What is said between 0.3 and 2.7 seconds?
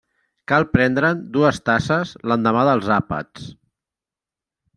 Cal prendre'n dues tasses l'endemà